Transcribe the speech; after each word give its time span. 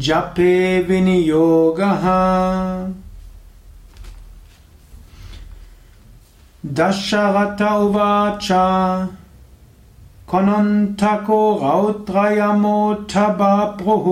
जपे 0.08 0.54
विनियोगः 0.90 2.06
दशरथ 6.82 7.62
उवाच 7.72 8.52
कनन्तको 10.32 11.38
रौत्रयमोऽथ 11.62 13.14
बाप्रुः 13.38 14.10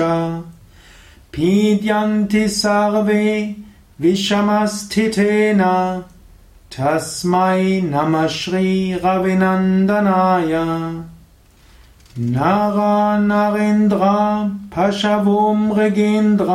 पीड्यन्ति 1.34 2.48
सर्वे 2.48 3.56
विषमस्थितेन। 4.02 5.64
तस्मै 6.72 7.82
नमः 7.82 8.28
श्रीरविनन्दनाय। 8.28 10.52
नरेन्द्र 13.22 14.00
पशवो 14.78 15.54
मृगेन्द्र 15.54 16.46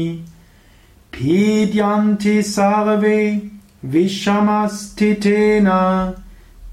पीड्यन्ति 1.13 2.35
सर्वे 2.53 3.19
विषमस्थितेन 3.95 5.67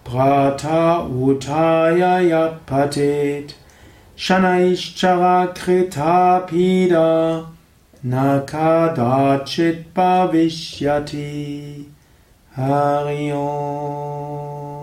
प्राथ 0.07 1.05
उठाय 1.05 2.29
यः 2.29 2.47
पठेत्। 2.47 3.53
शनैश्चरकृता 4.19 6.39
पीडा 6.39 7.45
न 8.07 8.47
कदाचित् 8.49 9.99
भविष्यति। 9.99 11.87
हरि 12.57 13.31
ओम् 13.31 14.74